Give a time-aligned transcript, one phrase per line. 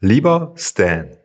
[0.00, 1.16] Lieber Stan.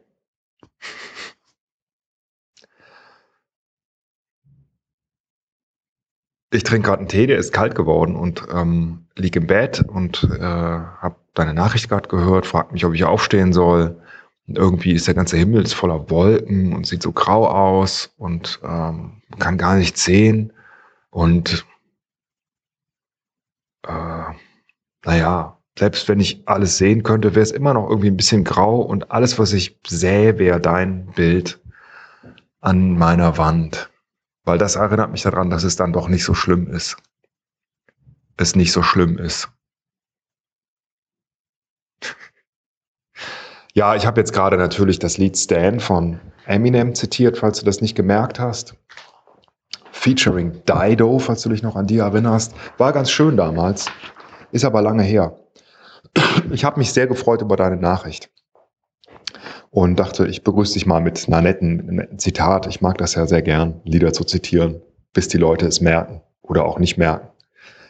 [6.53, 10.23] Ich trinke gerade einen Tee, der ist kalt geworden und ähm, liege im Bett und
[10.23, 14.01] äh, habe deine Nachricht gerade gehört, fragt mich, ob ich aufstehen soll.
[14.47, 19.22] Und irgendwie ist der ganze Himmel voller Wolken und sieht so grau aus und ähm,
[19.40, 20.52] kann gar nichts sehen.
[21.10, 21.66] Und
[23.88, 24.24] äh,
[25.06, 28.82] naja, selbst wenn ich alles sehen könnte, wäre es immer noch irgendwie ein bisschen grau
[28.82, 31.59] und alles, was ich sähe, wäre dein Bild
[32.59, 33.90] an meiner Wand.
[34.44, 36.98] Weil das erinnert mich daran, dass es dann doch nicht so schlimm ist.
[38.38, 39.50] Es nicht so schlimm ist.
[43.73, 47.81] ja, ich habe jetzt gerade natürlich das Lied Stan von Eminem zitiert, falls du das
[47.81, 48.76] nicht gemerkt hast.
[49.92, 52.56] Featuring Dido, falls du dich noch an die erinnerst.
[52.80, 53.86] War ganz schön damals,
[54.52, 55.41] ist aber lange her.
[56.52, 58.30] Ich habe mich sehr gefreut über deine Nachricht
[59.70, 62.67] und dachte, ich begrüße dich mal mit einer netten, einem netten Zitat.
[62.67, 64.81] Ich mag das ja sehr gern, Lieder zu zitieren,
[65.14, 67.30] bis die Leute es merken oder auch nicht merken.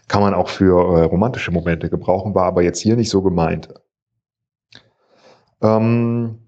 [0.07, 3.69] Kann man auch für äh, romantische Momente gebrauchen, war aber jetzt hier nicht so gemeint.
[5.61, 6.39] Ähm,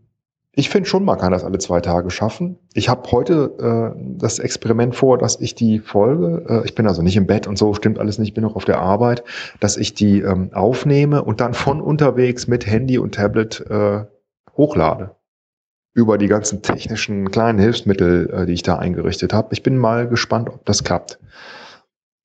[0.55, 2.59] ich finde schon, man kann das alle zwei Tage schaffen.
[2.73, 7.01] Ich habe heute äh, das Experiment vor, dass ich die Folge, äh, ich bin also
[7.01, 9.23] nicht im Bett und so, stimmt alles nicht, ich bin noch auf der Arbeit,
[9.59, 14.05] dass ich die ähm, aufnehme und dann von unterwegs mit Handy und Tablet äh,
[14.55, 15.15] hochlade.
[15.95, 19.49] Über die ganzen technischen kleinen Hilfsmittel, äh, die ich da eingerichtet habe.
[19.53, 21.19] Ich bin mal gespannt, ob das klappt.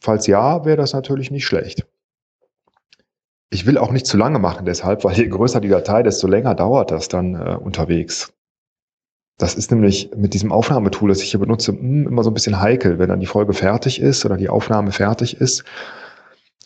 [0.00, 1.86] Falls ja, wäre das natürlich nicht schlecht.
[3.50, 6.54] Ich will auch nicht zu lange machen deshalb, weil je größer die Datei, desto länger
[6.54, 8.32] dauert das dann äh, unterwegs.
[9.38, 12.60] Das ist nämlich mit diesem Aufnahmetool, das ich hier benutze, hm, immer so ein bisschen
[12.60, 12.98] heikel.
[12.98, 15.64] Wenn dann die Folge fertig ist oder die Aufnahme fertig ist,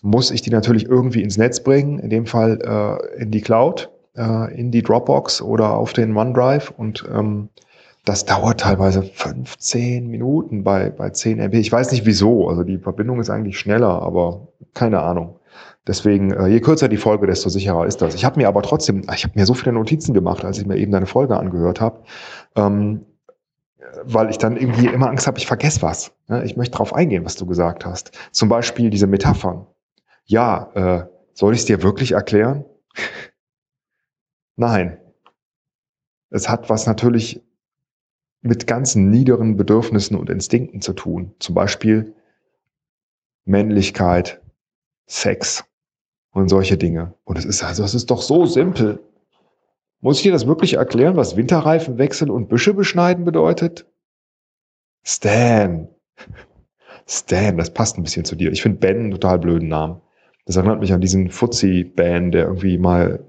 [0.00, 3.90] muss ich die natürlich irgendwie ins Netz bringen, in dem Fall äh, in die Cloud,
[4.16, 7.50] äh, in die Dropbox oder auf den OneDrive und ähm,
[8.04, 11.54] das dauert teilweise 15 Minuten bei, bei 10 MB.
[11.54, 15.36] Ich weiß nicht wieso, also die Verbindung ist eigentlich schneller, aber keine Ahnung.
[15.86, 18.14] Deswegen, äh, je kürzer die Folge, desto sicherer ist das.
[18.14, 20.76] Ich habe mir aber trotzdem, ich habe mir so viele Notizen gemacht, als ich mir
[20.76, 22.04] eben deine Folge angehört habe,
[22.54, 23.04] ähm,
[24.04, 26.12] weil ich dann irgendwie immer Angst habe, ich vergesse was.
[26.28, 26.44] Ne?
[26.44, 28.12] Ich möchte darauf eingehen, was du gesagt hast.
[28.30, 29.66] Zum Beispiel diese Metaphern.
[30.24, 32.64] Ja, äh, soll ich es dir wirklich erklären?
[34.56, 34.98] Nein.
[36.30, 37.42] Es hat was natürlich
[38.40, 41.34] mit ganz niederen Bedürfnissen und Instinkten zu tun.
[41.40, 42.14] Zum Beispiel
[43.44, 44.40] Männlichkeit,
[45.06, 45.64] Sex
[46.32, 47.14] und solche Dinge.
[47.24, 49.00] Und es ist also, es ist doch so simpel.
[50.00, 53.86] Muss ich dir das wirklich erklären, was Winterreifenwechsel und Büsche beschneiden bedeutet?
[55.04, 55.88] Stan.
[57.06, 58.50] Stan, das passt ein bisschen zu dir.
[58.50, 60.00] Ich finde Ben einen total blöden Namen.
[60.44, 63.24] Das erinnert mich an diesen Fuzzi-Ban, der irgendwie mal,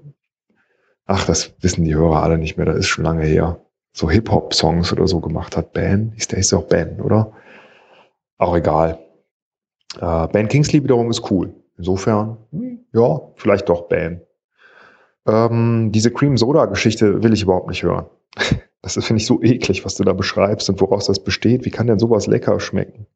[1.06, 3.60] ach, das wissen die Hörer alle nicht mehr, das ist schon lange her,
[3.92, 5.72] so Hip-Hop-Songs oder so gemacht hat.
[5.72, 7.32] Ben, ist der ist auch Ben, oder?
[8.38, 8.98] Auch egal.
[10.00, 11.54] Äh, ben Kingsley wiederum ist cool.
[11.78, 14.20] Insofern, hm, ja, vielleicht doch Bam.
[15.26, 18.06] Ähm, diese Cream-Soda-Geschichte will ich überhaupt nicht hören.
[18.82, 21.64] Das finde ich so eklig, was du da beschreibst und woraus das besteht.
[21.64, 23.06] Wie kann denn sowas lecker schmecken?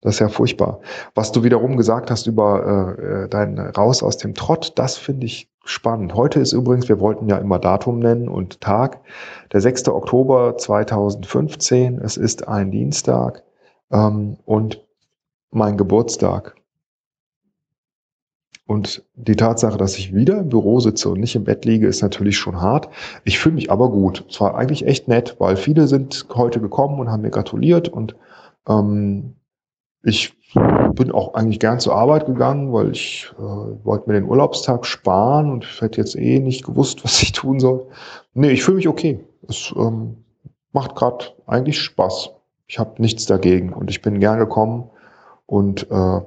[0.00, 0.80] Das ist ja furchtbar.
[1.14, 5.26] Was du wiederum gesagt hast über äh, äh dein Raus aus dem Trott, das finde
[5.26, 6.16] ich spannend.
[6.16, 9.00] Heute ist übrigens, wir wollten ja immer Datum nennen und Tag,
[9.52, 9.90] der 6.
[9.90, 12.00] Oktober 2015.
[12.00, 13.44] Es ist ein Dienstag
[13.92, 14.84] ähm, und
[15.52, 16.56] mein Geburtstag.
[18.66, 22.00] Und die Tatsache, dass ich wieder im Büro sitze und nicht im Bett liege, ist
[22.00, 22.88] natürlich schon hart.
[23.24, 24.24] Ich fühle mich aber gut.
[24.30, 28.14] Es war eigentlich echt nett, weil viele sind heute gekommen und haben mir gratuliert und
[28.68, 29.34] ähm,
[30.04, 30.36] ich
[30.94, 35.50] bin auch eigentlich gern zur Arbeit gegangen, weil ich äh, wollte mir den Urlaubstag sparen
[35.50, 37.86] und ich hätte jetzt eh nicht gewusst, was ich tun soll.
[38.34, 39.24] Nee, ich fühle mich okay.
[39.48, 40.24] Es ähm,
[40.72, 42.30] macht gerade eigentlich Spaß.
[42.66, 44.90] Ich habe nichts dagegen und ich bin gern gekommen
[45.46, 46.20] und äh,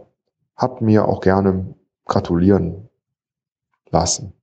[0.56, 2.89] habe mir auch gerne gratulieren
[3.89, 4.33] lassen.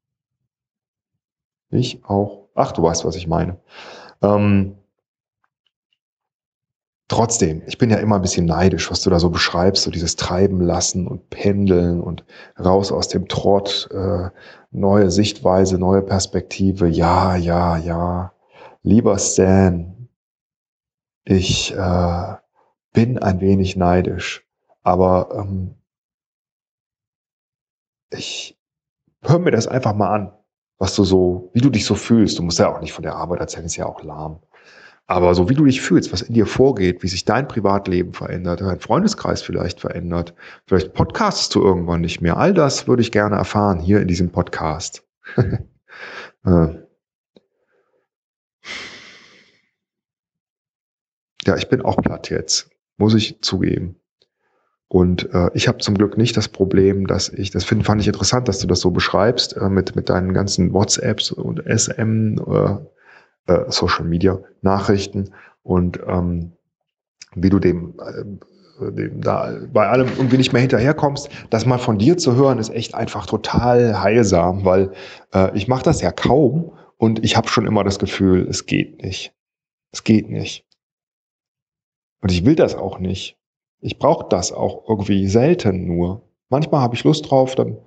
[1.70, 2.48] Ich auch.
[2.54, 3.58] Ach, du weißt, was ich meine.
[4.20, 4.76] Ähm,
[7.08, 10.16] trotzdem, ich bin ja immer ein bisschen neidisch, was du da so beschreibst, so dieses
[10.16, 12.24] Treiben lassen und Pendeln und
[12.62, 14.28] raus aus dem Trott, äh,
[14.70, 16.88] neue Sichtweise, neue Perspektive.
[16.88, 18.32] Ja, ja, ja.
[18.82, 20.08] Lieber Stan,
[21.24, 22.34] ich äh,
[22.92, 24.46] bin ein wenig neidisch,
[24.82, 25.76] aber ähm,
[28.12, 28.58] ich
[29.22, 30.32] hör mir das einfach mal an,
[30.78, 32.38] was du so, wie du dich so fühlst.
[32.38, 34.40] Du musst ja auch nicht von der Arbeit erzählen, ist ja auch lahm.
[35.06, 38.60] Aber so wie du dich fühlst, was in dir vorgeht, wie sich dein Privatleben verändert,
[38.60, 40.34] dein Freundeskreis vielleicht verändert,
[40.66, 42.36] vielleicht podcastest du irgendwann nicht mehr.
[42.36, 45.04] All das würde ich gerne erfahren hier in diesem Podcast.
[46.44, 46.74] Äh.
[51.44, 54.01] ja, ich bin auch platt jetzt, muss ich zugeben.
[54.92, 58.08] Und äh, ich habe zum Glück nicht das Problem, dass ich, das find, fand ich
[58.08, 62.76] interessant, dass du das so beschreibst, äh, mit, mit deinen ganzen WhatsApps und SM, äh,
[63.50, 65.30] äh, Social Media Nachrichten
[65.62, 66.52] und ähm,
[67.34, 71.30] wie du dem, äh, dem da bei allem irgendwie nicht mehr hinterherkommst.
[71.48, 74.92] Das mal von dir zu hören, ist echt einfach total heilsam, weil
[75.32, 79.02] äh, ich mache das ja kaum und ich habe schon immer das Gefühl, es geht
[79.02, 79.32] nicht.
[79.90, 80.66] Es geht nicht.
[82.20, 83.38] Und ich will das auch nicht.
[83.82, 86.22] Ich brauche das auch irgendwie selten nur.
[86.48, 87.78] Manchmal habe ich Lust drauf, dann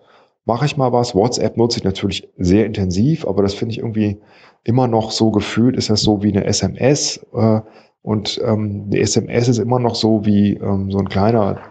[0.44, 1.16] mache ich mal was.
[1.16, 4.20] WhatsApp nutze ich natürlich sehr intensiv, aber das finde ich irgendwie
[4.66, 7.26] immer noch so gefühlt, ist das so wie eine SMS.
[7.34, 7.62] Äh,
[8.02, 11.62] und ähm, die SMS ist immer noch so wie ähm, so ein kleiner,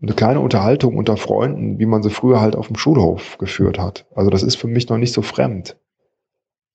[0.00, 4.06] eine kleine Unterhaltung unter Freunden, wie man sie früher halt auf dem Schulhof geführt hat.
[4.14, 5.76] Also das ist für mich noch nicht so fremd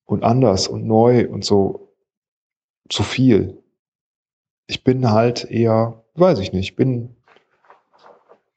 [0.04, 1.94] und anders und neu und so
[2.90, 3.62] zu viel.
[4.66, 7.16] Ich bin halt eher weiß ich nicht, bin,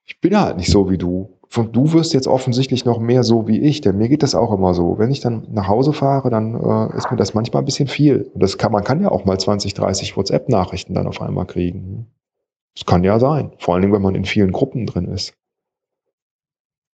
[0.06, 1.38] ich bin halt nicht so wie du.
[1.58, 4.54] Und du wirst jetzt offensichtlich noch mehr so wie ich, denn mir geht das auch
[4.54, 4.98] immer so.
[4.98, 8.30] Wenn ich dann nach Hause fahre, dann äh, ist mir das manchmal ein bisschen viel.
[8.34, 12.08] Und das kann, man kann ja auch mal 20, 30 WhatsApp-Nachrichten dann auf einmal kriegen.
[12.76, 13.52] Das kann ja sein.
[13.58, 15.34] Vor allen Dingen, wenn man in vielen Gruppen drin ist.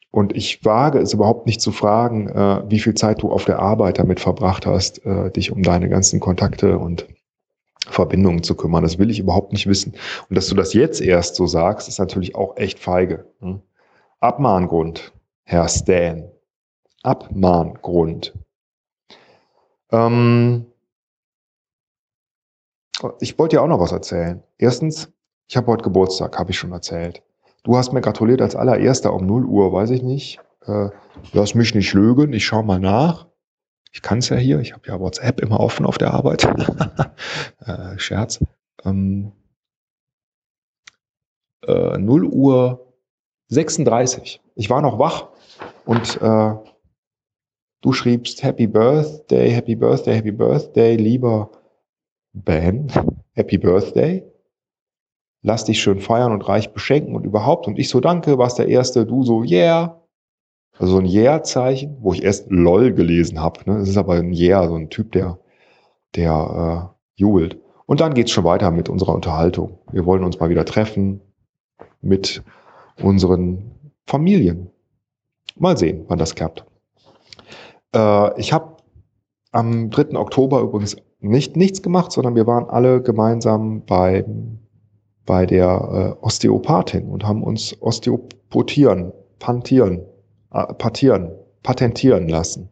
[0.10, 3.60] Und ich wage es überhaupt nicht zu fragen, äh, wie viel Zeit du auf der
[3.60, 7.08] Arbeit damit verbracht hast, äh, dich um deine ganzen Kontakte und
[7.90, 8.84] Verbindungen zu kümmern.
[8.84, 9.94] Das will ich überhaupt nicht wissen.
[10.30, 13.26] Und dass du das jetzt erst so sagst, ist natürlich auch echt feige.
[13.40, 13.62] Hm?
[14.20, 15.14] Abmahngrund,
[15.44, 16.30] Herr Stan.
[17.04, 18.34] Abmahngrund.
[19.92, 20.66] Ähm
[23.20, 24.44] ich wollte dir auch noch was erzählen.
[24.58, 25.12] Erstens,
[25.48, 27.22] ich habe heute Geburtstag, habe ich schon erzählt.
[27.64, 30.40] Du hast mir gratuliert als allererster um 0 Uhr, weiß ich nicht.
[30.66, 30.90] Äh,
[31.34, 33.28] lass mich nicht lügen, ich schaue mal nach.
[33.92, 36.44] Ich kann es ja hier, ich habe ja WhatsApp immer offen auf der Arbeit.
[37.66, 38.44] äh, Scherz.
[38.84, 39.32] Ähm,
[41.66, 42.94] äh, 0 Uhr
[43.50, 44.42] 36.
[44.56, 45.30] Ich war noch wach
[45.86, 46.54] und äh,
[47.82, 51.52] du schriebst Happy Birthday, Happy Birthday, Happy Birthday, lieber
[52.34, 52.92] Ben,
[53.34, 54.24] Happy Birthday.
[55.44, 57.68] Lass dich schön feiern und reich beschenken und überhaupt.
[57.68, 59.06] Und ich so, danke, warst der Erste.
[59.06, 60.02] Du so, yeah.
[60.80, 63.60] Also so ein Yeah-Zeichen, wo ich erst LOL gelesen habe.
[63.66, 63.80] Ne?
[63.80, 65.40] Das ist aber ein Yeah, so ein Typ, der,
[66.16, 67.60] der äh, jubelt.
[67.86, 69.80] Und dann geht's schon weiter mit unserer Unterhaltung.
[69.92, 71.22] Wir wollen uns mal wieder treffen
[72.02, 72.44] mit
[73.02, 73.72] unseren
[74.06, 74.70] Familien.
[75.56, 76.66] Mal sehen, wann das klappt.
[77.96, 78.78] Äh, ich habe
[79.52, 80.16] am 3.
[80.18, 84.24] Oktober übrigens nicht nichts gemacht, sondern wir waren alle gemeinsam bei,
[85.26, 90.02] bei der äh, Osteopathin und haben uns osteopotieren, pantieren
[90.66, 91.32] partieren,
[91.64, 92.70] patentieren lassen.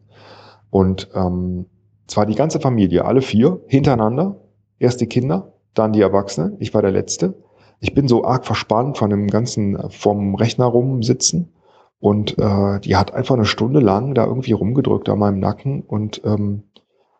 [0.70, 1.66] Und ähm,
[2.06, 4.36] zwar die ganze Familie, alle vier, hintereinander.
[4.78, 6.56] Erst die Kinder, dann die Erwachsenen.
[6.58, 7.34] Ich war der Letzte.
[7.80, 11.52] Ich bin so arg verspannt von dem ganzen äh, vom Rechner rumsitzen.
[11.98, 15.82] Und äh, die hat einfach eine Stunde lang da irgendwie rumgedrückt an meinem Nacken.
[15.82, 16.64] Und ähm,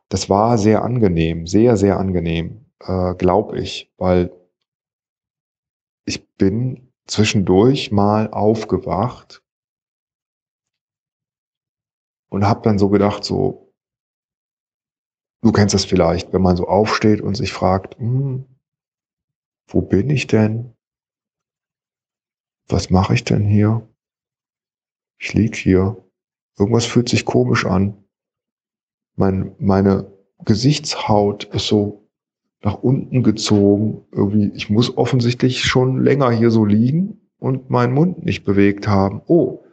[0.09, 4.33] das war sehr angenehm, sehr, sehr angenehm, äh, glaube ich, weil
[6.05, 9.43] ich bin zwischendurch mal aufgewacht
[12.29, 13.73] und habe dann so gedacht, so,
[15.43, 18.47] du kennst das vielleicht, wenn man so aufsteht und sich fragt, hm,
[19.69, 20.75] wo bin ich denn?
[22.69, 23.89] Was mache ich denn hier?
[25.19, 26.05] Ich lieg hier.
[26.59, 28.05] Irgendwas fühlt sich komisch an.
[29.15, 30.13] Mein, meine
[30.45, 32.09] Gesichtshaut ist so
[32.63, 34.05] nach unten gezogen.
[34.11, 39.23] Irgendwie, ich muss offensichtlich schon länger hier so liegen und meinen Mund nicht bewegt haben.
[39.27, 39.66] Oh,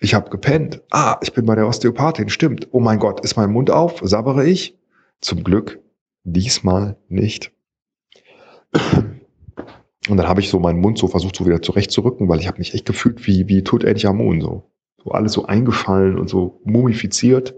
[0.00, 0.82] ich habe gepennt.
[0.90, 2.30] Ah, ich bin bei der Osteopathin.
[2.30, 2.68] Stimmt.
[2.72, 4.00] Oh mein Gott, ist mein Mund auf?
[4.02, 4.76] Sabbere ich?
[5.20, 5.78] Zum Glück
[6.24, 7.52] diesmal nicht.
[8.72, 12.58] Und dann habe ich so meinen Mund so versucht, so wieder zurechtzurücken, weil ich habe
[12.58, 14.64] mich echt gefühlt wie, wie Tutanchamun, so.
[15.04, 17.54] So alles so eingefallen und so mumifiziert.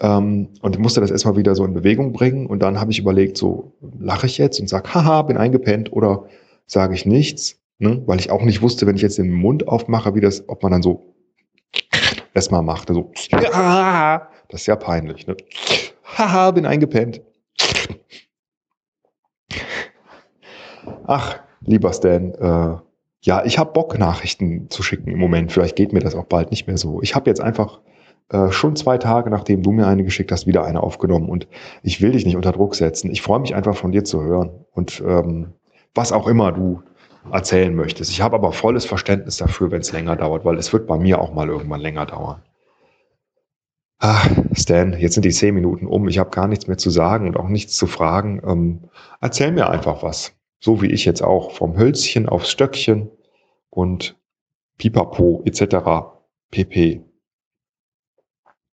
[0.00, 2.46] Ähm, und musste das erstmal wieder so in Bewegung bringen.
[2.46, 6.26] Und dann habe ich überlegt, so lache ich jetzt und sag, haha, bin eingepennt oder
[6.66, 8.02] sage ich nichts, ne?
[8.06, 10.72] weil ich auch nicht wusste, wenn ich jetzt den Mund aufmache, wie das, ob man
[10.72, 11.11] dann so
[12.34, 12.88] erstmal macht.
[12.88, 15.26] Also, das ist ja peinlich.
[15.26, 15.36] Ne?
[16.16, 17.20] Haha, bin eingepennt.
[21.06, 22.76] Ach, lieber Stan, äh,
[23.24, 25.52] ja, ich habe Bock, Nachrichten zu schicken im Moment.
[25.52, 27.00] Vielleicht geht mir das auch bald nicht mehr so.
[27.02, 27.80] Ich habe jetzt einfach
[28.30, 31.28] äh, schon zwei Tage, nachdem du mir eine geschickt hast, wieder eine aufgenommen.
[31.28, 31.46] Und
[31.82, 33.10] ich will dich nicht unter Druck setzen.
[33.10, 34.64] Ich freue mich einfach von dir zu hören.
[34.72, 35.52] Und ähm,
[35.94, 36.82] was auch immer du
[37.30, 38.10] erzählen möchtest.
[38.10, 41.20] Ich habe aber volles Verständnis dafür, wenn es länger dauert, weil es wird bei mir
[41.20, 42.42] auch mal irgendwann länger dauern.
[43.98, 46.08] Ah, Stan, jetzt sind die zehn Minuten um.
[46.08, 48.42] Ich habe gar nichts mehr zu sagen und auch nichts zu fragen.
[48.44, 48.80] Ähm,
[49.20, 50.34] erzähl mir einfach was.
[50.58, 51.52] So wie ich jetzt auch.
[51.52, 53.08] Vom Hölzchen aufs Stöckchen
[53.70, 54.16] und
[54.78, 55.76] Pipapo etc.
[56.50, 57.04] pp.